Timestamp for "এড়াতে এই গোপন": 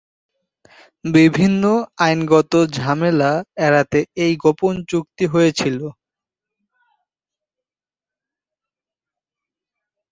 3.65-4.73